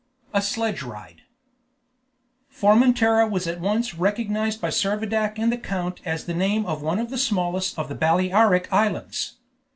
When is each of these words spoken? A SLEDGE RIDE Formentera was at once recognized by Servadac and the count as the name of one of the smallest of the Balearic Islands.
A 0.33 0.41
SLEDGE 0.41 0.81
RIDE 0.81 1.21
Formentera 2.51 3.29
was 3.29 3.45
at 3.45 3.59
once 3.59 3.93
recognized 3.93 4.59
by 4.59 4.69
Servadac 4.69 5.37
and 5.37 5.51
the 5.51 5.59
count 5.59 6.01
as 6.05 6.25
the 6.25 6.33
name 6.33 6.65
of 6.65 6.81
one 6.81 6.97
of 6.97 7.11
the 7.11 7.19
smallest 7.19 7.77
of 7.77 7.87
the 7.87 7.93
Balearic 7.93 8.67
Islands. 8.73 9.33